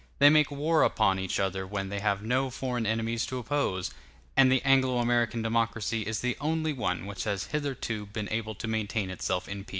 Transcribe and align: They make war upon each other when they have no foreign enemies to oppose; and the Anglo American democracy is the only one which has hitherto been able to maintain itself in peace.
They 0.17 0.31
make 0.31 0.49
war 0.49 0.81
upon 0.81 1.19
each 1.19 1.39
other 1.39 1.67
when 1.67 1.89
they 1.89 1.99
have 1.99 2.23
no 2.23 2.49
foreign 2.49 2.87
enemies 2.87 3.23
to 3.27 3.37
oppose; 3.37 3.91
and 4.35 4.51
the 4.51 4.59
Anglo 4.65 4.97
American 4.97 5.43
democracy 5.43 6.07
is 6.07 6.21
the 6.21 6.35
only 6.41 6.73
one 6.73 7.05
which 7.05 7.25
has 7.25 7.43
hitherto 7.53 8.07
been 8.07 8.27
able 8.31 8.55
to 8.55 8.67
maintain 8.67 9.11
itself 9.11 9.47
in 9.47 9.63
peace. 9.63 9.69